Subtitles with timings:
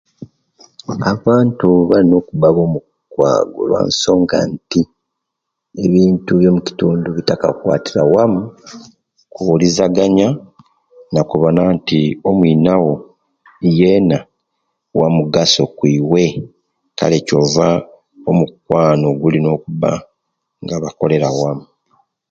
[1.13, 4.81] Abantu balina okuba bamukwaago okulwensonga nti
[5.85, 8.41] ebintu ebyo'mukitundu bitaka kukwatira wamu,
[9.33, 10.27] kuwulizaganya,
[11.11, 12.93] nokuwona nti omwiinawo
[13.79, 14.17] yeena
[14.97, 16.23] wo'mugaso kwiiwe
[16.97, 17.67] kale kyoova
[18.29, 19.91] omukwaano gulina okuba
[20.63, 21.65] nga bakolera wamu.